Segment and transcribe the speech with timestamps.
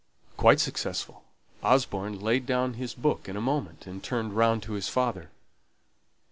[0.35, 1.23] Quite successful.
[1.61, 5.29] Osborne laid down his book in a moment, and turned round to his father.